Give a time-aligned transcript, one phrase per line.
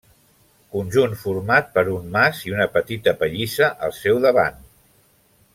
[0.75, 4.61] Conjunt format per un mas i una petita pallissa al seu davant.